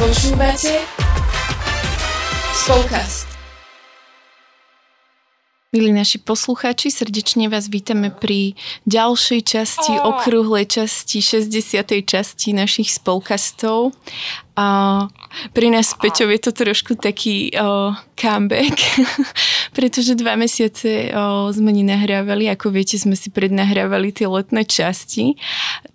[0.00, 0.80] Počúvate
[2.56, 3.28] Spolkast.
[5.76, 8.56] Milí naši poslucháči, srdečne vás vítame pri
[8.88, 12.00] ďalšej časti, okrúhlej časti, 60.
[12.08, 13.92] časti našich spolkastov.
[14.58, 15.06] A
[15.54, 18.76] pri nás s Peťou je to trošku taký o, comeback,
[19.76, 22.50] pretože dva mesiace o, sme nenahrávali.
[22.50, 25.38] Ako viete, sme si prednahrávali tie letné časti,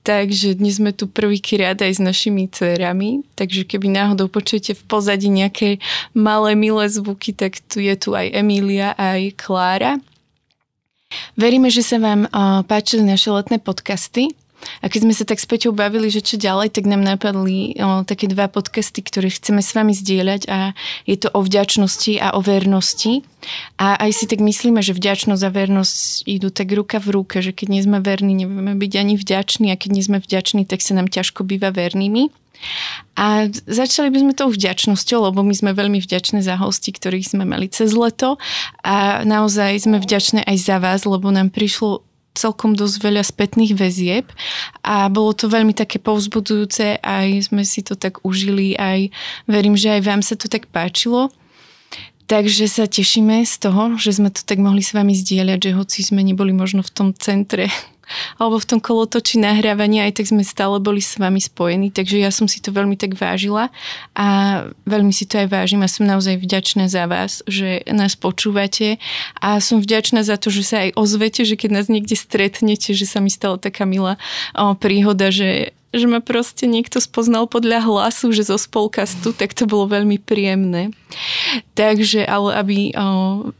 [0.08, 5.27] takže dnes sme tu prvýkrát aj s našimi dcerami, takže keby náhodou počujete v pozadí
[5.27, 5.84] nejaké
[6.16, 9.99] malé, milé zvuky, tak tu je tu aj Emília, aj Klára.
[11.35, 12.27] Veríme, že sa vám
[12.66, 14.34] páčili naše letné podcasty.
[14.82, 18.04] A keď sme sa tak s Peťou bavili, že čo ďalej, tak nám napadli o,
[18.05, 22.41] také dva podcasty, ktoré chceme s vami zdieľať a je to o vďačnosti a o
[22.41, 23.26] vernosti.
[23.78, 27.54] A aj si tak myslíme, že vďačnosť a vernosť idú tak ruka v ruke, že
[27.54, 30.98] keď nie sme verní, nevieme byť ani vďační a keď nie sme vďační, tak sa
[30.98, 32.34] nám ťažko býva vernými.
[33.16, 37.44] A začali by sme tou vďačnosťou, lebo my sme veľmi vďačné za hosti, ktorých sme
[37.48, 38.40] mali cez leto
[38.84, 42.04] a naozaj sme vďačné aj za vás, lebo nám prišlo
[42.36, 44.28] celkom dosť veľa spätných väzieb
[44.84, 49.10] a bolo to veľmi také povzbudzujúce, aj sme si to tak užili, aj
[49.48, 51.32] verím, že aj vám sa to tak páčilo.
[52.26, 56.00] Takže sa tešíme z toho, že sme to tak mohli s vami zdieľať, že hoci
[56.02, 57.70] sme neboli možno v tom centre
[58.37, 62.29] alebo v tom kolotoči nahrávania, aj tak sme stále boli s vami spojení, takže ja
[62.29, 63.70] som si to veľmi tak vážila
[64.16, 64.28] a
[64.85, 68.97] veľmi si to aj vážim a som naozaj vďačná za vás, že nás počúvate
[69.39, 73.06] a som vďačná za to, že sa aj ozvete, že keď nás niekde stretnete, že
[73.07, 74.17] sa mi stala taká milá
[74.81, 79.88] príhoda, že že ma proste niekto spoznal podľa hlasu, že zo spolkastu, tak to bolo
[79.88, 80.91] veľmi príjemné.
[81.74, 83.01] Takže, ale aby o,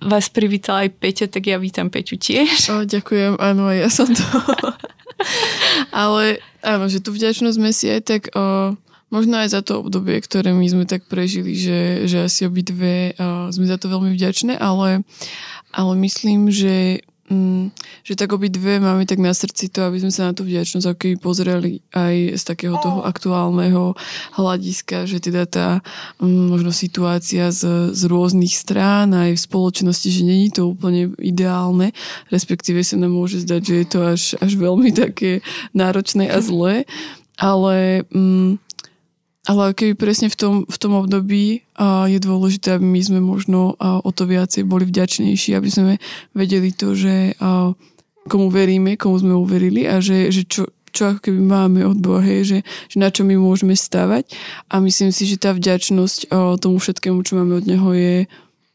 [0.04, 2.70] vás privítala aj Peťa, tak ja vítam Peťu tiež.
[2.72, 4.24] O, ďakujem, áno, ja som to.
[6.06, 8.76] ale áno, že tu vďačnosť sme si aj tak o,
[9.10, 13.50] možno aj za to obdobie, ktoré my sme tak prežili, že, že asi obidve o,
[13.56, 15.08] sme za to veľmi vďačné, ale,
[15.72, 17.74] ale myslím, že Mm,
[18.06, 21.00] že tak dve máme tak na srdci to, aby sme sa na tú vďačnosť ako
[21.02, 23.98] keby pozreli aj z takého toho aktuálneho
[24.38, 25.68] hľadiska, že teda tá
[26.22, 31.98] um, možno situácia z, z rôznych strán aj v spoločnosti, že není to úplne ideálne,
[32.30, 35.42] respektíve sa nám môže zdať, že je to až, až veľmi také
[35.74, 36.86] náročné a zlé,
[37.42, 38.62] ale um,
[39.46, 43.78] ale keby presne v tom, v tom období a je dôležité, aby my sme možno
[43.78, 45.94] a, o to viacej boli vďačnejší, aby sme
[46.34, 47.72] vedeli to, že a,
[48.26, 52.26] komu veríme, komu sme uverili a že, že čo, čo ako keby máme od Boha,
[52.26, 52.58] hej, že,
[52.90, 54.34] že na čo my môžeme stavať.
[54.74, 58.16] A myslím si, že tá vďačnosť a, tomu všetkému, čo máme od Neho je,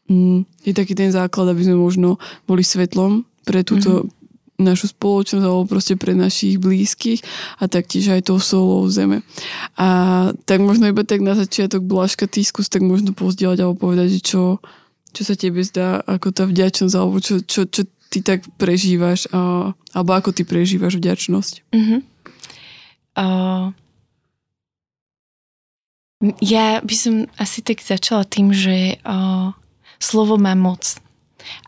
[0.07, 2.15] mm, je taký ten základ, aby sme možno
[2.47, 4.20] boli svetlom pre túto, mm-hmm
[4.61, 7.25] našu spoločnosť alebo proste pre našich blízkych
[7.59, 9.25] a taktiež aj tou solou zeme.
[9.75, 14.17] A tak možno iba tak na začiatok Blažka, ty skús tak možno pozdieľať alebo povedať,
[14.17, 14.41] že čo,
[15.11, 19.71] čo sa tebe zdá ako tá vďačnosť alebo čo, čo, čo ty tak prežívaš a,
[19.95, 21.53] alebo ako ty prežívaš vďačnosť.
[21.71, 21.99] Uh-huh.
[23.15, 23.67] Uh,
[26.37, 29.55] ja by som asi tak začala tým, že uh,
[29.97, 31.01] slovo má moc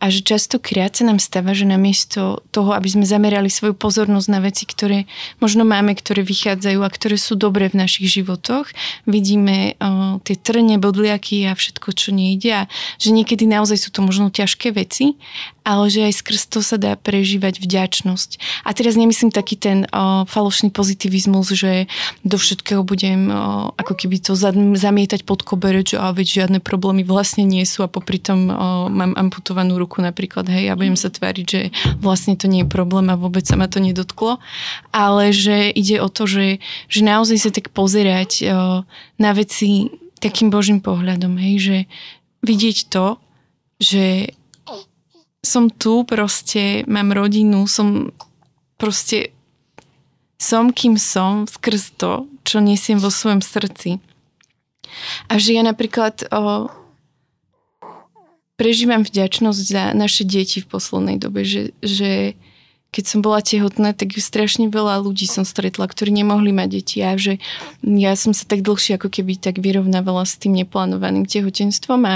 [0.01, 4.39] a že častokrát sa nám stáva, že namiesto toho, aby sme zamerali svoju pozornosť na
[4.43, 5.05] veci, ktoré
[5.39, 8.69] možno máme, ktoré vychádzajú a ktoré sú dobré v našich životoch,
[9.05, 12.63] vidíme o, tie trne, bodliaky a všetko, čo nejde a
[12.97, 15.15] že niekedy naozaj sú to možno ťažké veci
[15.63, 18.63] ale že aj skrz to sa dá prežívať vďačnosť.
[18.67, 21.87] A teraz nemyslím taký ten o, falošný pozitivizmus, že
[22.27, 24.35] do všetkého budem o, ako keby to
[24.75, 28.55] zamietať pod koberec, že a veď žiadne problémy vlastne nie sú a popri tom o,
[28.91, 29.15] mám
[29.63, 31.61] amputovanú ruku napríklad, hej, a budem sa tváriť, že
[32.03, 34.43] vlastne to nie je problém a vôbec sa ma to nedotklo.
[34.91, 36.59] Ale že ide o to, že,
[36.91, 38.47] že naozaj sa tak pozerať o,
[39.17, 39.87] na veci
[40.19, 41.77] takým božím pohľadom, hej, že
[42.43, 43.19] vidieť to,
[43.79, 44.35] že
[45.43, 48.11] som tu, proste mám rodinu, som
[48.79, 49.31] proste
[50.39, 54.03] som kým som skrz to, čo nesiem vo svojom srdci.
[55.31, 56.67] A že ja napríklad o,
[58.55, 62.37] prežívam vďačnosť za naše deti v poslednej dobe, že, že
[62.93, 67.17] keď som bola tehotná, tak strašne veľa ľudí som stretla, ktorí nemohli mať deti a
[67.17, 67.41] že
[67.81, 72.15] ja som sa tak dlhšie ako keby tak vyrovnávala s tým neplánovaným tehotenstvom a,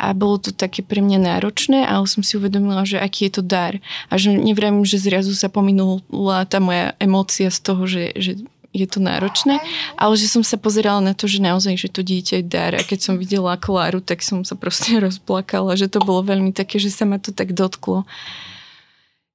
[0.00, 3.42] a bolo to také pre mňa náročné, ale som si uvedomila, že aký je to
[3.44, 3.76] dar.
[4.08, 8.40] A že nevrajím, že zrazu sa pominula tá moja emócia z toho, že, že
[8.74, 9.62] je to náročné,
[9.94, 12.82] ale že som sa pozerala na to, že naozaj, že to dieťa je dar a
[12.82, 16.90] keď som videla Kláru, tak som sa proste rozplakala, že to bolo veľmi také, že
[16.90, 18.02] sa ma to tak dotklo.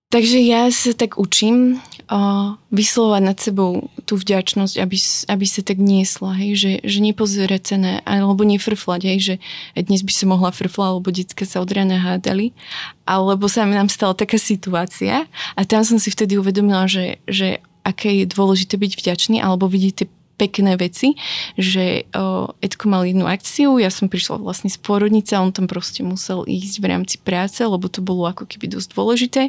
[0.09, 1.77] Takže ja sa tak učím
[2.09, 4.97] uh, vyslovať nad sebou tú vďačnosť, aby,
[5.29, 9.35] aby sa tak niesla, hej, že, že nepozerať sa na, alebo nefrflať, hej, že
[9.77, 12.57] dnes by som mohla frflať, alebo detská sa od rána hádali,
[13.05, 18.21] alebo sa nám stala taká situácia a tam som si vtedy uvedomila, že, že aké
[18.21, 20.05] je dôležité byť vďačný, alebo vidíte
[20.39, 21.19] pekné veci,
[21.59, 25.67] že o, Edko mal jednu akciu, ja som prišla vlastne z pôrodnice a on tam
[25.67, 29.43] proste musel ísť v rámci práce, lebo to bolo ako keby dosť dôležité.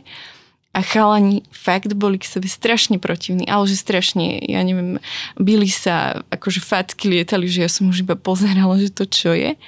[0.70, 5.02] A chalani fakt boli k sebe strašne protivní, ale že strašne, ja neviem,
[5.34, 9.58] byli sa, akože fatky lietali, že ja som už iba pozerala, že to čo je.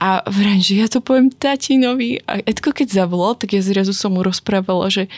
[0.00, 2.24] A vrajím, že ja to poviem tatinovi.
[2.24, 5.12] A Edko keď zavolal, tak ja zrazu som mu rozprávala, že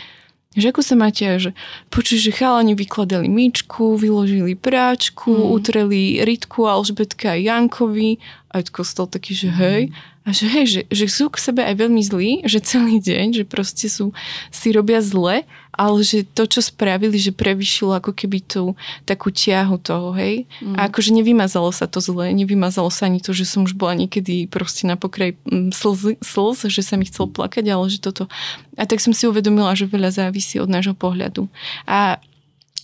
[0.52, 1.50] že ako sa máte, že
[1.88, 5.48] počuj, že chalani vykladali myčku, vyložili práčku, mm.
[5.48, 8.20] utreli Rytku, Alžbetka a Jankovi
[8.52, 9.88] a Edko stal taký, že hej.
[10.22, 13.44] A že hej, že, že sú k sebe aj veľmi zlí, že celý deň, že
[13.48, 14.14] proste sú,
[14.54, 15.42] si robia zle,
[15.74, 20.46] ale že to, čo spravili, že prevyšilo ako keby tú takú ťahu toho, hej.
[20.62, 20.78] Mm.
[20.78, 24.46] A akože nevymazalo sa to zle, nevymazalo sa ani to, že som už bola niekedy
[24.46, 28.30] proste na pokraj mm, slz, slz, že sa mi chcel plakať, ale že toto...
[28.78, 31.48] A tak som si uvedomila, že veľa závisí od nášho pohľadu.
[31.88, 32.22] A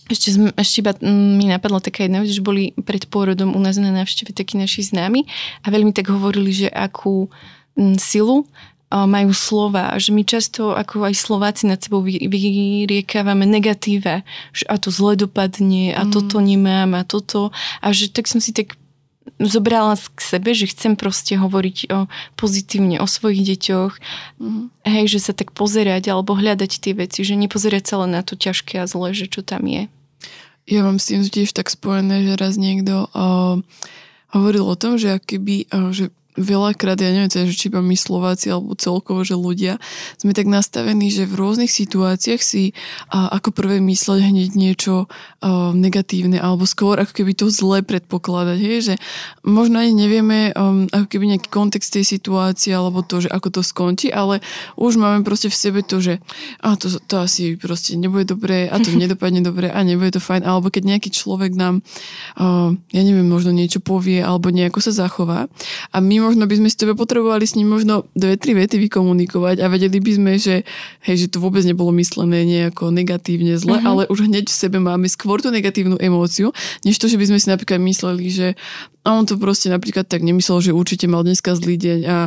[0.09, 3.77] ešte, ešte iba mm, mi napadla taká jedna vec, že boli pred pôrodom u nás
[3.77, 5.29] na návšteve takí naši známi
[5.63, 7.29] a veľmi tak hovorili, že akú
[7.77, 8.49] mm, silu
[8.89, 14.89] majú slova, že my často ako aj Slováci nad sebou vyriekávame negatíve, že a to
[14.89, 16.09] zle dopadne a mm.
[16.09, 17.53] toto nemám a toto
[17.85, 18.73] a že tak som si tak
[19.37, 23.93] zobrala k sebe, že chcem proste hovoriť o, pozitívne o svojich deťoch,
[24.41, 24.63] mm.
[24.89, 28.33] hej, že sa tak pozerať alebo hľadať tie veci, že nepozerať sa len na to
[28.33, 29.85] ťažké a zlé, že čo tam je.
[30.69, 33.57] Ja mám s tým tiež tak spojené, že raz niekto uh,
[34.29, 38.47] hovoril o tom, že keby, uh, že veľakrát, ja neviem, teda, či iba my Slováci
[38.49, 39.77] alebo celkovo, že ľudia
[40.15, 42.71] sme tak nastavení, že v rôznych situáciách si
[43.11, 48.59] a, ako prvé mysleť hneď niečo a, negatívne alebo skôr ako keby to zle predpokladať,
[48.59, 48.95] hej, že
[49.43, 53.61] možno ani nevieme um, ako keby nejaký kontext tej situácie alebo to, že ako to
[53.61, 54.39] skončí, ale
[54.79, 56.23] už máme proste v sebe to, že
[56.63, 60.47] a to, to asi proste nebude dobré a to nedopadne dobre a nebude to fajn,
[60.47, 61.83] alebo keď nejaký človek nám
[62.39, 65.51] uh, ja neviem, možno niečo povie alebo nejako sa zachová
[65.91, 69.65] a my možno by sme s tebe potrebovali s ním možno dve, tri vety vykomunikovať
[69.65, 70.61] a vedeli by sme, že,
[71.01, 73.89] hej, že to vôbec nebolo myslené nejako negatívne zle, uh-huh.
[73.89, 76.53] ale už hneď v sebe máme skôr tú negatívnu emóciu,
[76.85, 78.47] než to, že by sme si napríklad mysleli, že
[79.07, 82.17] a on to proste napríklad tak nemyslel, že určite mal dneska zlý deň a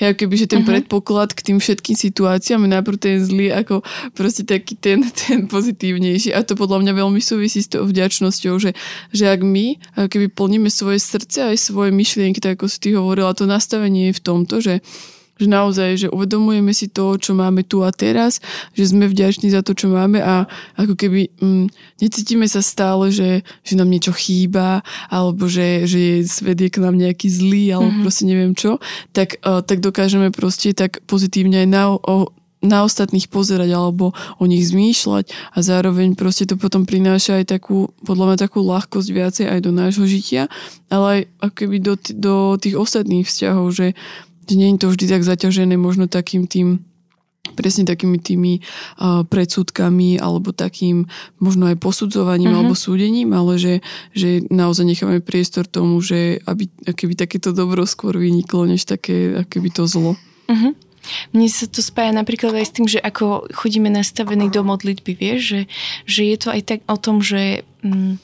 [0.00, 0.74] hej, keby, že ten uh-huh.
[0.74, 3.84] predpoklad k tým všetkým situáciám je najprv ten zlý ako
[4.16, 8.72] proste taký ten, ten pozitívnejší a to podľa mňa veľmi súvisí s tou vďačnosťou, že,
[9.12, 9.76] že ak my
[10.08, 14.18] keby plníme svoje srdce aj svoje myšlienky, tak ako si ty hovorila, to nastavenie je
[14.18, 14.80] v tomto, že
[15.40, 18.38] že naozaj, že uvedomujeme si to, čo máme tu a teraz,
[18.78, 20.46] že sme vďační za to, čo máme a
[20.78, 21.66] ako keby mm,
[21.98, 26.94] necítime sa stále, že, že nám niečo chýba alebo že, že svet je k nám
[26.94, 28.04] nejaký zlý alebo mm-hmm.
[28.06, 28.78] proste neviem čo,
[29.10, 32.30] tak, uh, tak dokážeme proste tak pozitívne aj na, o,
[32.62, 37.90] na ostatných pozerať alebo o nich zmýšľať a zároveň proste to potom prináša aj takú,
[38.06, 40.46] podľa mňa takú ľahkosť viacej aj do nášho žitia,
[40.86, 41.20] ale aj
[41.52, 43.98] akoby do, do tých ostatných vzťahov, že
[44.42, 46.82] že nie je to vždy tak zaťažené možno takým tým
[47.52, 51.10] presne takými tými uh, predsudkami alebo takým
[51.42, 52.64] možno aj posudzovaním uh-huh.
[52.64, 53.74] alebo súdením, ale že,
[54.14, 59.68] že naozaj necháme priestor tomu, že aby keby takéto dobro skôr vyniklo, než také keby
[59.74, 60.16] to zlo.
[60.48, 60.72] Uh-huh.
[61.34, 65.40] Mne sa to spája napríklad aj s tým, že ako chodíme nastavení do modlitby, vieš,
[65.42, 65.60] že,
[66.06, 67.66] že je to aj tak o tom, že...
[67.82, 68.22] Mm,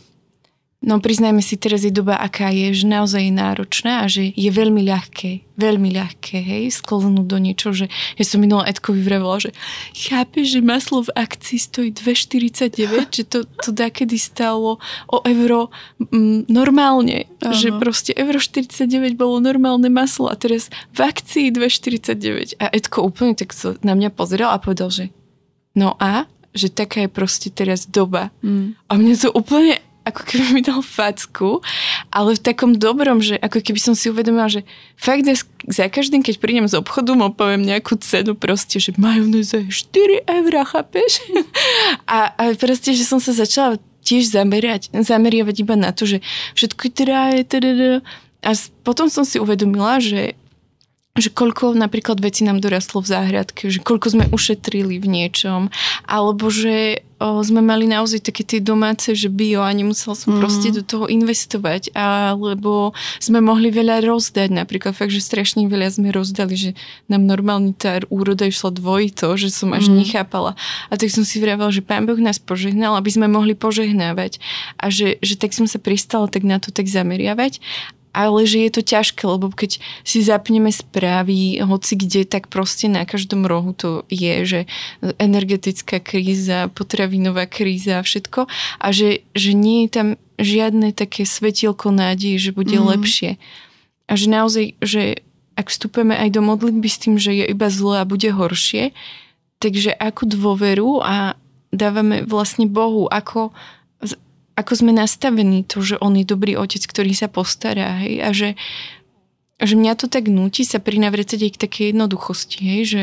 [0.79, 4.47] No priznajme si, teraz je doba, aká je, že naozaj je náročná a že je
[4.47, 9.51] veľmi ľahké, veľmi ľahké, hej, sklznúť do niečo, že ja som minula Edkovi vravela, že
[9.91, 14.79] chápe, že maslo v akcii stojí 2,49, že to, to kedy stalo
[15.11, 17.59] o euro mm, normálne, Aha.
[17.59, 23.35] že proste euro 49 bolo normálne maslo a teraz v akcii 2,49 a Edko úplne
[23.35, 25.11] tak so na mňa pozeral a povedal, že
[25.75, 28.35] no a že taká je proste teraz doba.
[28.41, 28.75] Mm.
[28.89, 31.61] A mne to úplne ako keby mi dal facku,
[32.09, 34.65] ale v takom dobrom, že ako keby som si uvedomila, že
[34.97, 35.29] fakt
[35.69, 40.25] za každým, keď prídem z obchodu, mu poviem nejakú cenu proste, že majú za 4
[40.25, 41.23] eur, chápeš?
[42.09, 46.25] A, a proste, že som sa začala tiež zameriať, zameriavať iba na to, že
[46.57, 47.39] všetko je drahé,
[48.39, 48.51] a
[48.87, 50.39] potom som si uvedomila, že
[51.19, 55.69] že koľko napríklad veci nám dorastlo v záhradke, že koľko sme ušetrili v niečom,
[56.07, 60.41] alebo že o, sme mali naozaj také tie domáce, že bio a nemusela som mm.
[60.41, 66.15] proste do toho investovať, alebo sme mohli veľa rozdať, napríklad fakt, že strašne veľa sme
[66.15, 66.71] rozdali, že
[67.11, 69.95] nám normálne tá úroda išla dvojito, že som až mm.
[70.07, 70.55] nechápala.
[70.89, 74.39] A tak som si vravala, že Pán Boh nás požehnal, aby sme mohli požehnávať.
[74.79, 77.59] A že, že tak som sa pristala tak na to tak zameriavať
[78.19, 83.07] ale že je to ťažké, lebo keď si zapneme správy, hoci kde, tak proste na
[83.07, 84.61] každom rohu to je, že
[85.23, 88.51] energetická kríza, potravinová kríza a všetko
[88.83, 90.09] a že, že nie je tam
[90.43, 92.87] žiadne také svetielko nádej, že bude mm.
[92.99, 93.31] lepšie.
[94.11, 95.23] A že naozaj, že
[95.55, 98.91] ak vstupujeme aj do modlitby s tým, že je iba zlo a bude horšie,
[99.63, 101.39] takže ako dôveru a
[101.71, 103.55] dávame vlastne Bohu, ako
[104.59, 108.59] ako sme nastavení, to, že on je dobrý otec, ktorý sa postará, hej, a že,
[109.63, 113.03] že mňa to tak nutí sa prinavrecať aj k takej jednoduchosti, hej, že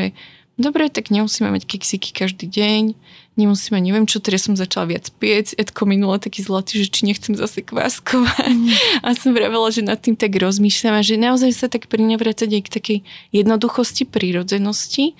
[0.60, 2.92] dobre, tak nemusíme mať keksiky každý deň,
[3.40, 7.32] nemusíme, neviem čo, teraz som začala viac piec, Edko minula taký zlatý, že či nechcem
[7.32, 8.52] zase kváskovať.
[8.52, 8.68] Mm.
[9.04, 12.62] A som vravela, že nad tým tak rozmýšľam a že naozaj sa tak prinavrecať aj
[12.64, 12.98] k takej
[13.32, 15.16] jednoduchosti, prírodzenosti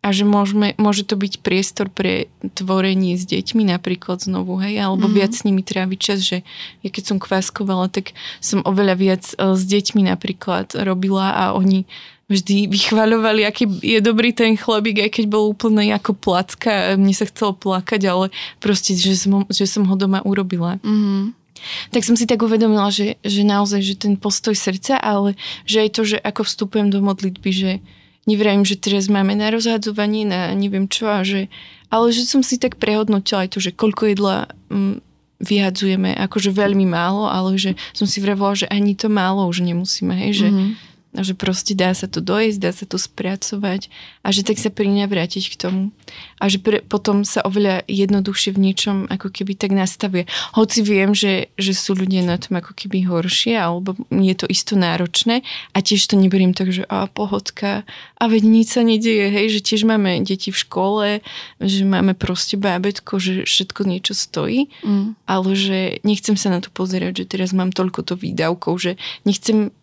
[0.00, 5.04] a že môžeme, môže to byť priestor pre tvorenie s deťmi napríklad znovu, hej, alebo
[5.04, 5.18] mm-hmm.
[5.20, 6.40] viac s nimi tráviť čas, že
[6.80, 11.84] ja keď som kváskovala, tak som oveľa viac e, s deťmi napríklad robila a oni
[12.32, 17.28] vždy vychvaľovali, aký je dobrý ten chlebík, aj keď bol úplne ako placka, mne sa
[17.28, 20.80] chcelo plakať, ale proste, že som, že som ho doma urobila.
[20.80, 21.40] Mm-hmm
[21.92, 25.36] tak som si tak uvedomila, že, že naozaj, že ten postoj srdca, ale
[25.68, 27.72] že aj to, že ako vstupujem do modlitby, že,
[28.28, 31.48] nevrajím, že teraz máme na rozhádzovanie, na neviem čo a že,
[31.88, 35.00] ale že som si tak prehodnotila aj to, že koľko jedla mm,
[35.40, 40.12] vyhadzujeme, akože veľmi málo, ale že som si vravila, že ani to málo už nemusíme,
[40.12, 43.90] hej, že mm-hmm že proste dá sa to dojsť, dá sa to spracovať
[44.22, 45.82] a že tak sa pri vrátiť k tomu.
[46.38, 50.30] A že pre, potom sa oveľa jednoduchšie v niečom ako keby tak nastavuje.
[50.54, 54.78] Hoci viem, že, že sú ľudia na tom ako keby horšie alebo je to isto
[54.78, 55.42] náročné
[55.74, 57.82] a tiež to neberiem tak, že a pohodka
[58.18, 61.08] a veď nič sa nedieje, hej, že tiež máme deti v škole,
[61.58, 65.26] že máme proste bábetko, že všetko niečo stojí, mm.
[65.26, 68.92] ale že nechcem sa na to pozerať, že teraz mám toľko to výdavkov, že
[69.24, 69.74] nechcem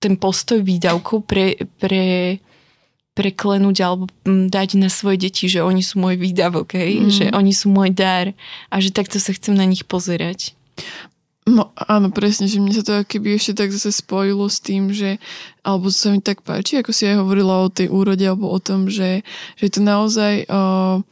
[0.00, 2.40] ten postoj výdavkov pre, pre,
[3.12, 6.92] preklenúť alebo mm, dať na svoje deti, že oni sú môj výdavok, hej?
[7.04, 7.10] Mm.
[7.12, 8.32] že oni sú môj dar
[8.72, 10.56] a že takto sa chcem na nich pozerať.
[11.44, 15.18] No áno, presne, že mne sa to keby ešte tak zase spojilo s tým, že
[15.66, 18.86] alebo sa mi tak páči, ako si aj hovorila o tej úrode alebo o tom,
[18.86, 19.26] že,
[19.58, 21.02] že to naozaj uh,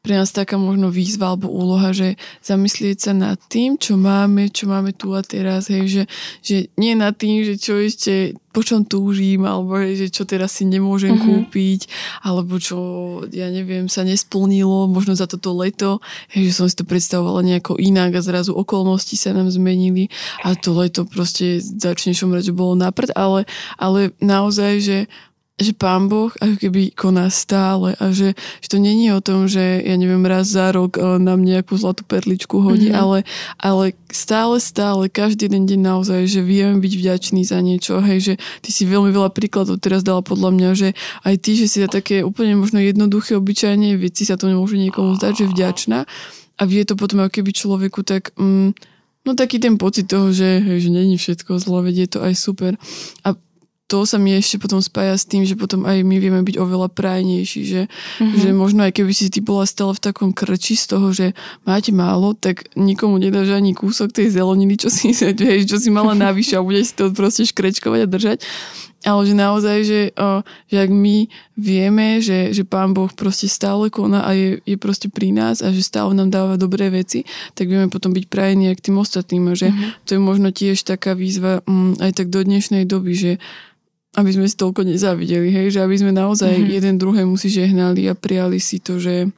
[0.00, 4.64] pre nás taká možno výzva alebo úloha, že zamyslieť sa nad tým, čo máme, čo
[4.64, 6.02] máme tu a teraz, hej, že,
[6.40, 10.56] že nie nad tým, že čo ešte, po čom túžim, alebo hej, že čo teraz
[10.56, 11.28] si nemôžem mm-hmm.
[11.28, 11.80] kúpiť,
[12.24, 12.78] alebo čo,
[13.28, 16.00] ja neviem, sa nesplnilo, možno za toto leto,
[16.32, 20.08] hej, že som si to predstavovala nejako inak a zrazu okolnosti sa nám zmenili
[20.40, 23.44] a to leto proste začneš omrať, že bolo naprd, ale,
[23.76, 24.98] ale naozaj, že
[25.60, 28.32] že pán Boh ako keby koná stále a že,
[28.64, 32.02] že to není o tom, že ja neviem, raz za rok e, nám nejakú zlatú
[32.08, 33.02] perličku hodí, mm-hmm.
[33.04, 33.18] ale,
[33.60, 38.34] ale stále, stále, každý den deň naozaj, že vieme byť vďační za niečo, hej, že
[38.64, 40.88] ty si veľmi veľa príkladov teraz dala podľa mňa, že
[41.28, 45.20] aj ty, že si za také úplne možno jednoduché, obyčajne veci sa to nemôže niekomu
[45.20, 46.08] zdať, že vďačná
[46.56, 48.32] a vie to potom ako keby človeku tak...
[48.40, 48.72] Mm,
[49.20, 52.34] No taký ten pocit toho, že, hej, že není všetko zlo, veď je to aj
[52.40, 52.72] super.
[53.20, 53.36] A
[53.90, 56.94] to sa mi ešte potom spája s tým, že potom aj my vieme byť oveľa
[56.94, 58.38] prajnejší, že, mm-hmm.
[58.38, 61.34] že možno aj keby si ty bola stále v takom krči z toho, že
[61.66, 65.10] máte málo, tak nikomu nedáš ani kúsok tej zeleniny, čo si,
[65.42, 68.38] vieš, čo si mala navyše a budeš si to proste škrečkovať a držať.
[69.00, 70.00] Ale že naozaj, že,
[70.68, 71.24] že ak my
[71.56, 75.72] vieme, že, že Pán Boh proste stále koná a je, je proste pri nás a
[75.72, 77.24] že stále nám dáva dobré veci,
[77.56, 79.48] tak vieme potom byť prajení aj k tým ostatným.
[79.48, 80.04] A že mm-hmm.
[80.04, 83.32] to je možno tiež taká výzva mm, aj tak do dnešnej doby, že
[84.18, 86.74] aby sme si toľko nezavideli, hej, že aby sme naozaj mm-hmm.
[86.74, 89.30] jeden druhému si žehnali a prijali si to, že,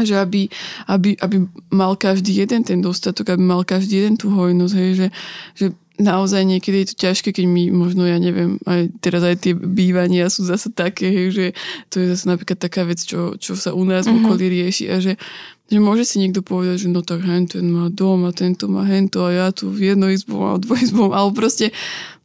[0.00, 0.48] že aby,
[0.88, 1.36] aby, aby
[1.68, 5.06] mal každý jeden ten dostatok, aby mal každý jeden tú hojnosť, hej, že,
[5.52, 5.66] že
[6.00, 10.32] naozaj niekedy je to ťažké, keď my možno, ja neviem, aj teraz aj tie bývania
[10.32, 11.44] sú zase také, hej, že
[11.92, 14.16] to je zase napríklad taká vec, čo, čo sa u nás mm-hmm.
[14.16, 15.20] v okolí rieši a že,
[15.68, 18.88] že môže si niekto povedať, že no tak hen ten má dom a tento má
[18.88, 21.70] hento a ja tu v jednoizbom a dvojizbom, ale proste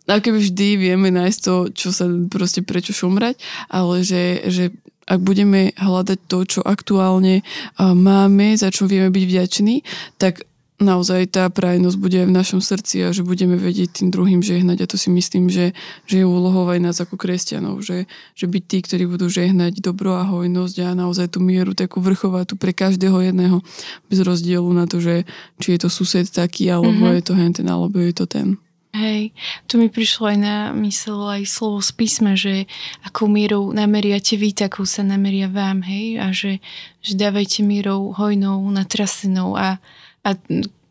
[0.06, 3.42] a keby vždy vieme nájsť to, čo sa proste prečo šumrať,
[3.74, 4.64] ale že, že
[5.06, 7.46] ak budeme hľadať to, čo aktuálne
[7.78, 9.76] máme, za čo vieme byť vďační,
[10.18, 10.46] tak
[10.76, 14.84] naozaj tá prajnosť bude aj v našom srdci a že budeme vedieť tým druhým žehnať
[14.84, 15.72] a to si myslím, že,
[16.04, 20.20] že je úlohou aj nás ako kresťanov, že, že byť tí, ktorí budú žehnať dobro
[20.20, 23.64] a hojnosť a naozaj tú mieru takú vrchovatú pre každého jedného
[24.12, 25.24] bez rozdielu na to, že
[25.64, 27.18] či je to sused taký, alebo mm-hmm.
[27.18, 28.60] je to henten, alebo je to ten.
[28.96, 29.36] Hej,
[29.68, 32.64] tu mi prišlo aj na mysel aj slovo z písma, že
[33.04, 36.64] akou mierou nameriate vy, takou sa nameria vám, hej, a že,
[37.04, 39.84] že dávajte mierou hojnou, natrasenou a,
[40.24, 40.30] a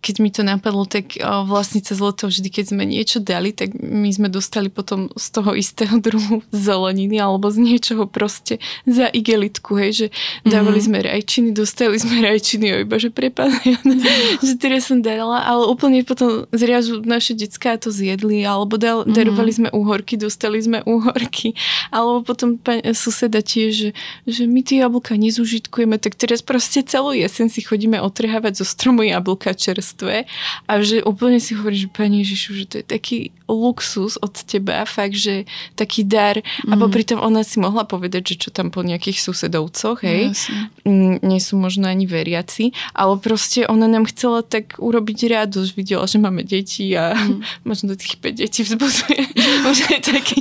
[0.04, 1.16] keď mi to napadlo, tak
[1.48, 5.56] vlastne cez leto vždy, keď sme niečo dali, tak my sme dostali potom z toho
[5.56, 10.06] istého druhu zeleniny alebo z niečoho proste za igelitku, hej, že
[10.44, 11.00] dávali mm-hmm.
[11.00, 14.44] sme rajčiny, dostali sme rajčiny, o iba, že prepadajú, mm-hmm.
[14.44, 19.16] že teraz som dala, ale úplne potom zriazu naše detská to zjedli, alebo dal, mm-hmm.
[19.16, 21.56] darovali sme úhorky, dostali sme úhorky,
[21.88, 23.90] alebo potom pa, suseda tiež, že,
[24.28, 29.00] že my tie jablka nezužitkujeme, tak teraz proste celú jesen si chodíme otrhávať zo stromu
[29.00, 30.26] jablka čerstvé čerstvé
[30.66, 34.88] a že úplne si hovoríš, že Pani Ježišu, že to je taký luxus od teba,
[34.88, 35.44] fakt, že
[35.76, 36.72] taký dar mm.
[36.72, 36.80] a mhm.
[36.80, 40.48] popri tom ona si mohla povedať, že čo tam po nejakých susedovcoch, hej, yes.
[40.88, 46.08] Mm, nie sú možno ani veriaci, ale proste ona nám chcela tak urobiť radosť, videla,
[46.08, 47.64] že máme deti a mm.
[47.68, 49.20] možno tých 5 detí vzbuduje,
[49.68, 50.36] možno je taký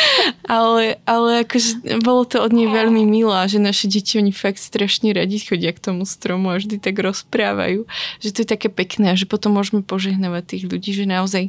[0.46, 5.16] ale, ale akože bolo to od nej veľmi milá, že naše deti, oni fakt strašne
[5.16, 7.88] radi chodia k tomu stromu a vždy tak rozprávajú,
[8.20, 11.48] že to je také pekné a že potom môžeme požehnávať tých ľudí, že naozaj,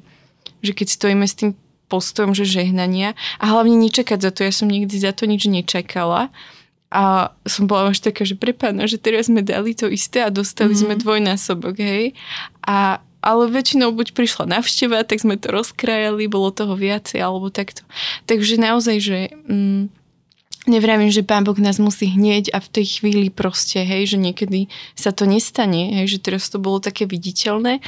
[0.64, 1.52] že keď stojíme s tým
[1.92, 4.48] postojom, že žehnania a hlavne nečakať za to.
[4.48, 6.32] Ja som nikdy za to nič nečakala
[6.88, 10.72] a som bola až taká, že prepána, že teraz sme dali to isté a dostali
[10.72, 10.84] mm-hmm.
[10.88, 11.02] sme mhm.
[11.04, 12.16] dvojnásobok, hej.
[12.64, 17.84] A, ale väčšinou buď prišla navšteva, tak sme to rozkrajali, bolo toho viacej, alebo takto.
[18.28, 19.20] Takže naozaj, že...
[19.52, 19.92] Mm,
[20.70, 24.70] Nevravím, že Pán Boh nás musí hnieť a v tej chvíli proste, hej, že niekedy
[24.94, 27.82] sa to nestane, hej, že teraz to bolo také viditeľné,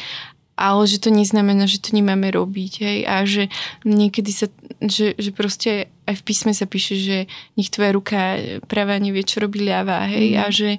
[0.57, 3.53] ale že to neznamená, že to nemáme robiť, hej, a že
[3.85, 4.49] niekedy sa,
[4.81, 7.17] že, že proste aj v písme sa píše, že
[7.61, 8.19] nech tvoja ruka
[8.65, 10.39] pravá nevie, čo robí ľavá, hej, mm.
[10.41, 10.69] a že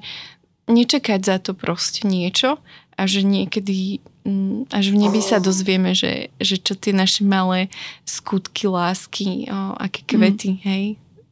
[0.66, 2.58] nečakať za to proste niečo
[2.98, 7.70] a že niekedy mm, až v nebi sa dozvieme, že, že čo tie naše malé
[8.02, 10.60] skutky lásky, o, aké kvety, mm.
[10.66, 10.84] hej,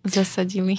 [0.02, 0.78] zasadili.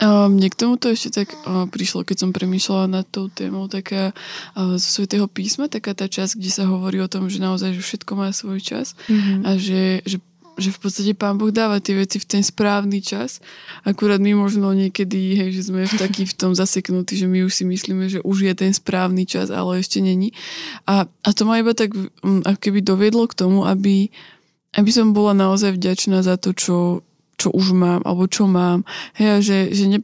[0.00, 1.28] Mne k tomuto ešte tak
[1.74, 4.14] prišlo, keď som premýšľala nad tou témou, taká
[4.54, 8.12] zo Svetého písma, taká tá časť, kde sa hovorí o tom, že naozaj že všetko
[8.14, 9.42] má svoj čas mm-hmm.
[9.42, 10.18] a že, že
[10.60, 13.40] že v podstate Pán Boh dáva tie veci v ten správny čas.
[13.82, 17.52] Akurát my možno niekedy, hej, že sme v taký v tom zaseknutí, že my už
[17.56, 20.36] si myslíme, že už je ten správny čas, ale ešte není.
[20.84, 24.12] A, a to ma iba tak ako keby doviedlo k tomu, aby,
[24.76, 27.00] aby som bola naozaj vďačná za to, čo,
[27.40, 28.84] čo už mám, alebo čo mám.
[29.16, 29.98] Hej, že, že ne,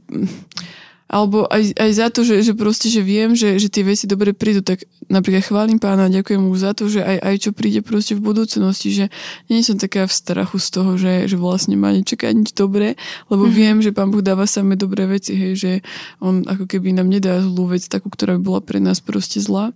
[1.07, 4.35] alebo aj, aj za to, že, že proste, že viem, že, že tie veci dobre
[4.35, 8.19] prídu, tak napríklad chválim pána, ďakujem mu za to, že aj, aj čo príde proste
[8.19, 9.07] v budúcnosti, že
[9.47, 12.99] nie som taká v strachu z toho, že, že vlastne ma nečaká nič dobré,
[13.31, 13.53] lebo mm.
[13.55, 15.73] viem, že pán Boh dáva samé dobré veci, hej, že
[16.19, 19.71] on ako keby nám nedá zlú vec, takú, ktorá by bola pre nás proste zlá.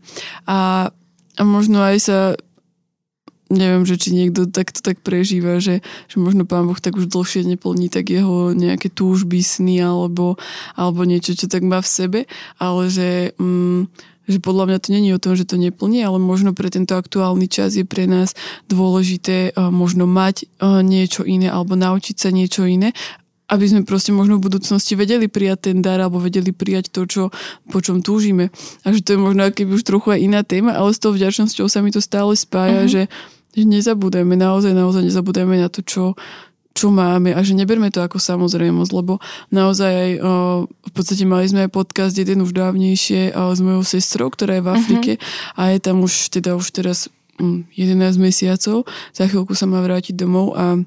[0.50, 0.90] A,
[1.38, 2.18] a možno aj sa
[3.50, 7.42] neviem, že či niekto takto tak prežíva, že, že možno pán Boh tak už dlhšie
[7.44, 10.38] neplní tak jeho nejaké túžby, sny alebo,
[10.78, 12.20] alebo niečo, čo tak má v sebe,
[12.62, 13.90] ale že, mm,
[14.30, 17.50] že podľa mňa to není o tom, že to neplní, ale možno pre tento aktuálny
[17.50, 18.38] čas je pre nás
[18.70, 22.94] dôležité uh, možno mať uh, niečo iné alebo naučiť sa niečo iné
[23.50, 27.22] aby sme proste možno v budúcnosti vedeli prijať ten dar alebo vedeli prijať to, čo,
[27.66, 28.54] po čom túžime.
[28.86, 31.66] A že to je možno keby už trochu aj iná téma, ale s tou vďačnosťou
[31.66, 32.94] sa mi to stále spája, mm-hmm.
[32.94, 33.02] že
[33.54, 36.14] že nezabúdajme, naozaj, naozaj nezabúdajme na to, čo,
[36.70, 39.18] čo máme a že neberme to ako samozrejmosť, lebo
[39.50, 40.32] naozaj aj o,
[40.70, 44.66] v podstate mali sme aj podcast jeden už dávnejšie o, s mojou sestrou, ktorá je
[44.66, 45.58] v Afrike uh-huh.
[45.58, 47.10] a je tam už teda už teraz
[47.42, 50.78] um, mm, 11 mesiacov, za chvíľku sa má vrátiť domov a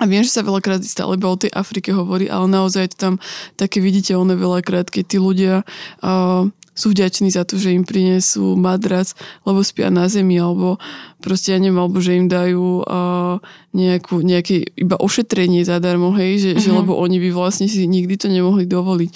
[0.00, 2.98] a viem, že sa veľakrát stále iba o tej Afrike hovorí, ale naozaj je to
[2.98, 3.14] tam
[3.54, 5.62] také viditeľné veľakrát, keď tí ľudia
[6.02, 6.48] uh,
[6.82, 9.14] sú vďační za to, že im prinesú madrac,
[9.46, 10.82] lebo spia na zemi, alebo
[11.22, 13.38] proste ja neviem, alebo že im dajú uh,
[13.70, 16.62] nejakú, nejaké iba ošetrenie zadarmo, hej, že, uh-huh.
[16.66, 16.76] že mhm.
[16.82, 19.10] lebo oni by vlastne si nikdy to nemohli dovoliť.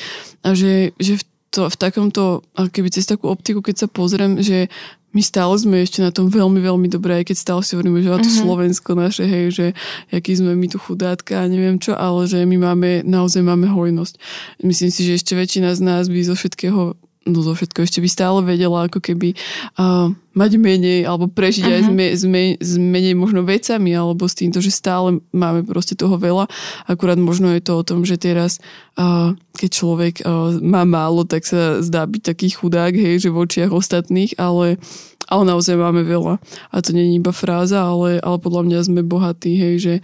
[0.47, 4.71] A že, že v, to, v takomto, keby cez takú optiku, keď sa pozriem, že
[5.17, 8.13] my stále sme ešte na tom veľmi, veľmi dobré, aj keď stále si hovoríme, že
[8.21, 8.41] to uh-huh.
[8.45, 9.67] Slovensko naše, hej, že
[10.13, 14.21] aký sme my tu chudátka a neviem čo, ale že my máme, naozaj máme hojnosť.
[14.61, 16.95] Myslím si, že ešte väčšina z nás by zo všetkého
[17.27, 19.35] no zo všetko ešte by stále vedela ako keby
[19.77, 20.09] uh,
[20.39, 21.77] mať menej alebo prežiť uh-huh.
[21.77, 21.97] aj s, mhm.
[21.97, 26.15] me, s, me, s menej možno vecami alebo s týmto, že stále máme proste toho
[26.17, 26.47] veľa.
[26.87, 28.63] Akurát možno je to o tom, že teraz
[28.97, 33.43] uh, keď človek uh, má málo, tak sa zdá byť taký chudák, hej, že v
[33.43, 34.79] očiach ostatných, ale
[35.27, 36.39] ale naozaj máme veľa.
[36.71, 39.95] A to nie je iba fráza, ale, ale podľa mňa sme bohatí, hej, že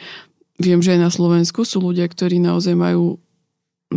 [0.59, 3.23] viem, že aj na Slovensku sú ľudia, ktorí naozaj majú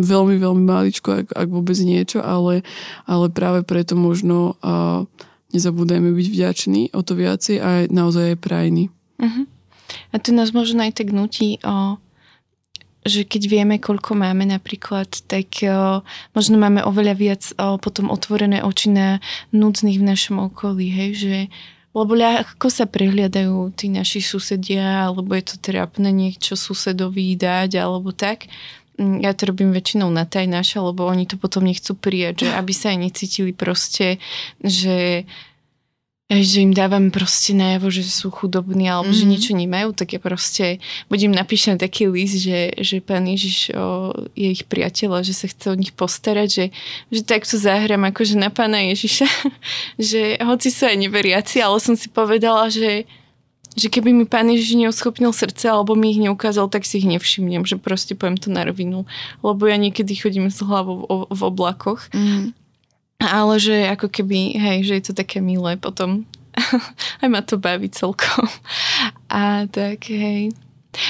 [0.02, 2.66] veľmi, veľmi maličko, ak, ak vôbec niečo, ale,
[3.08, 5.08] ale práve preto možno uh,
[5.56, 8.92] nezabúdajme byť vďační o to viacej a naozaj aj prajní.
[9.20, 9.46] Uh-huh.
[10.12, 11.96] A to nás možno aj tak nutí, o,
[13.06, 16.02] že keď vieme, koľko máme napríklad, tak o,
[16.36, 19.24] možno máme oveľa viac o, potom otvorené oči na
[19.56, 21.38] núdznych v našom okolí, hej, že
[21.96, 28.12] lebo ľahko sa prehliadajú tí naši susedia, alebo je to trápne niečo susedovi dať, alebo
[28.12, 28.52] tak.
[28.96, 32.50] Mm, ja to robím väčšinou na taj naša, lebo oni to potom nechcú prijať, že
[32.56, 34.24] aby sa aj necítili proste,
[34.64, 35.28] že
[36.26, 39.22] že im dávam proste najavo, že sú chudobní alebo mm-hmm.
[39.22, 39.32] že mhm.
[39.32, 44.50] niečo nemajú, tak ja proste budem napíšem taký list, že, že pán Ježiš o, je
[44.50, 46.66] ich priateľ a že sa chce o nich postarať, že,
[47.14, 49.30] že takto zahrám akože na pána Ježiša,
[50.10, 53.06] že hoci sú aj neveriaci, ale som si povedala, že
[53.76, 57.68] že keby mi pán Ježiš neoschopnil srdce alebo mi ich neukázal, tak si ich nevšimnem,
[57.68, 59.04] že proste poviem to na rovinu.
[59.44, 62.08] Lebo ja niekedy chodím s hlavou v, v oblakoch.
[62.16, 62.56] Mm.
[63.20, 66.24] Ale že ako keby, hej, že je to také milé potom.
[67.22, 68.48] Aj ma to baví celkom.
[69.28, 70.56] A tak, hej.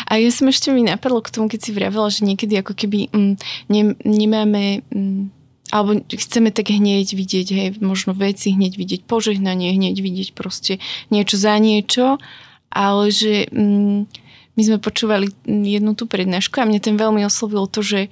[0.09, 3.13] A ja som ešte mi napadlo k tomu, keď si vravela, že niekedy ako keby
[3.13, 3.33] mm,
[3.69, 5.29] ne, nemáme mm,
[5.69, 10.77] alebo chceme tak hneď vidieť, hej, možno veci hneď vidieť, požehnanie hneď vidieť proste
[11.09, 12.21] niečo za niečo
[12.75, 13.99] ale že mm,
[14.55, 18.11] my sme počúvali jednu tú prednášku a mne ten veľmi oslovilo to, že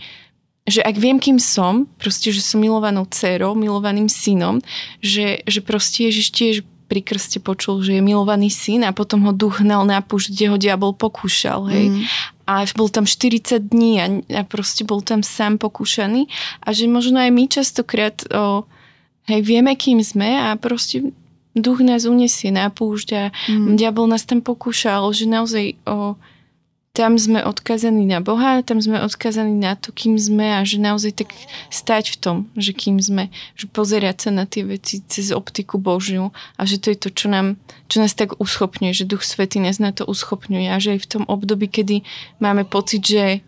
[0.63, 4.63] že ak viem, kým som, proste, že som milovanou dcerou, milovaným synom,
[5.03, 6.55] že, že proste Ježiš tiež
[6.87, 10.45] pri krste počul, že je milovaný syn a potom ho duch hnal na púšť, kde
[10.47, 11.91] ho diabol pokúšal, hej.
[11.91, 12.03] Mm.
[12.47, 14.07] A bol tam 40 dní a,
[14.39, 16.31] a proste bol tam sám pokúšaný
[16.63, 18.63] a že možno aj my častokrát o,
[19.31, 21.11] hej, vieme, kým sme a proste
[21.53, 23.77] duch nás unesie na púšť a mm.
[23.77, 26.17] diabol nás tam pokúšal, že naozaj o,
[26.93, 31.25] tam sme odkazaní na Boha, tam sme odkazaní na to, kým sme a že naozaj
[31.25, 31.29] tak
[31.73, 36.29] stať v tom, že kým sme, že pozerať sa na tie veci cez optiku Božiu
[36.53, 37.57] a že to je to, čo, nám,
[37.89, 41.09] čo nás tak uschopňuje, že Duch Svetý nás na to uschopňuje a že aj v
[41.17, 42.05] tom období, kedy
[42.37, 43.41] máme pocit, že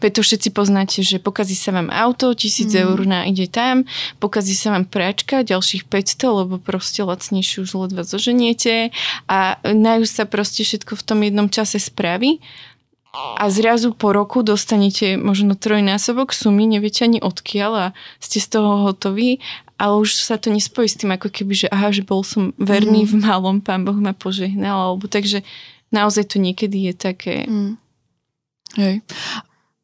[0.00, 2.80] preto všetci poznáte, že pokazí sa vám auto, tisíc mm.
[2.80, 3.84] eur na ide tam,
[4.16, 8.90] pokazí sa vám práčka, ďalších 500, lebo proste lacnejšie už ledva zoženiete
[9.28, 12.40] a najú sa proste všetko v tom jednom čase spraví
[13.12, 17.86] a zrazu po roku dostanete možno trojnásobok sumy, neviete ani odkiaľ a
[18.22, 19.42] ste z toho hotoví,
[19.74, 23.02] ale už sa to nespojí s tým ako keby, že aha, že bol som verný
[23.02, 23.10] mm.
[23.10, 25.42] v malom, pán Boh ma požehnal, alebo takže
[25.90, 27.34] naozaj to niekedy je také...
[27.50, 27.74] Mm.
[28.78, 29.02] Hej.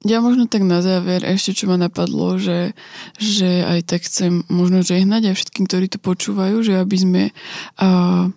[0.04, 2.76] Ja možno tak na záver ešte čo ma napadlo, že,
[3.16, 7.22] že aj tak chcem možno žehnať aj všetkým, ktorí to počúvajú, že aby sme
[7.80, 8.28] uh,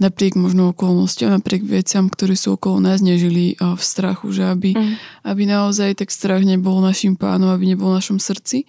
[0.00, 4.94] napriek možno okolnostiam, napriek veciam, ktoré sú okolo nás, nežili v strachu, že aby, mm.
[5.28, 8.64] aby naozaj tak strach nebol našim pánom, aby nebol v našom srdci,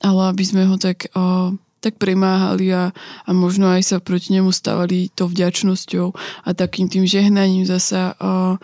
[0.00, 2.90] ale aby sme ho tak uh, tak premáhali a,
[3.28, 6.06] a možno aj sa proti nemu stavali to vďačnosťou
[6.42, 8.58] a takým tým žehnaním zasa uh,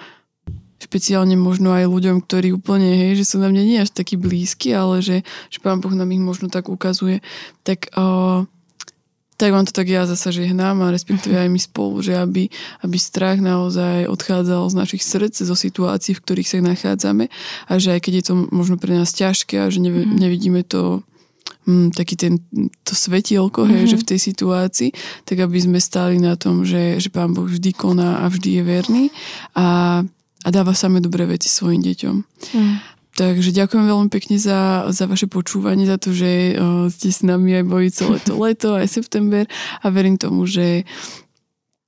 [0.82, 4.74] špeciálne možno aj ľuďom, ktorí úplne, hej, že sú na mňa nie až takí blízky,
[4.74, 7.22] ale že, že Pán Boh nám ich možno tak ukazuje,
[7.62, 8.42] tak, uh,
[9.38, 12.50] tak vám to tak ja zasa žehnám a respektíve aj my spolu, že aby,
[12.82, 17.26] aby strach naozaj odchádzal z našich srdc, zo situácií, v ktorých sa nachádzame
[17.66, 20.18] a že aj keď je to možno pre nás ťažké a že nev, mhm.
[20.18, 21.06] nevidíme to
[21.66, 22.38] mm, taký ten,
[22.86, 23.92] to svetielko, hej, mm-hmm.
[23.92, 24.90] že v tej situácii,
[25.26, 28.62] tak aby sme stáli na tom, že, že Pán Boh vždy koná a vždy je
[28.62, 29.04] verný
[29.58, 29.66] a
[30.42, 32.16] a dáva samé dobré veci svojim deťom.
[32.58, 32.76] Mm.
[33.12, 37.60] Takže ďakujem veľmi pekne za, za vaše počúvanie, za to, že uh, ste s nami
[37.60, 39.44] aj boli celé to leto, aj september
[39.84, 40.88] a verím tomu, že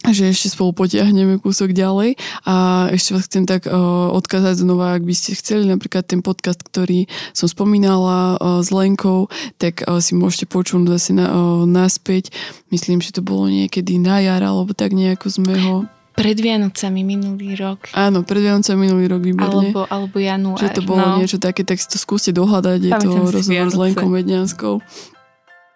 [0.05, 5.09] že ešte spolu potiahneme kúsok ďalej a ešte vás chcem tak uh, odkázať znova, ak
[5.09, 10.13] by ste chceli napríklad ten podcast, ktorý som spomínala uh, s Lenkou, tak uh, si
[10.13, 12.37] môžete počuť zase na, uh, naspäť.
[12.69, 17.59] Myslím, že to bolo niekedy na jar, alebo tak nejako sme ho pred Vianocami minulý
[17.59, 17.91] rok.
[17.93, 19.75] Áno, pred Vianocami minulý rok, výborne.
[19.75, 20.63] Alebo, alebo január.
[20.63, 21.19] Že to bolo no.
[21.19, 24.75] niečo také, tak si to skúste dohľadať, je to rozhovor s Lenkou Medňanskou.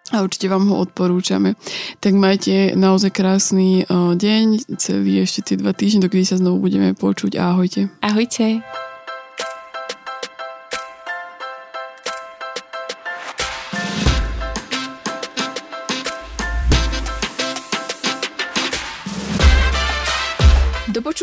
[0.09, 1.53] A určite vám ho odporúčame.
[2.01, 6.97] Tak majte naozaj krásny uh, deň, celý ešte tie dva týždne, dokedy sa znovu budeme
[6.97, 7.37] počuť.
[7.37, 7.93] Ahojte.
[8.01, 8.65] Ahojte.